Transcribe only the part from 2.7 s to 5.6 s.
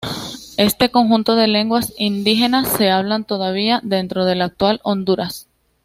se hablan todavía dentro de la actual Honduras.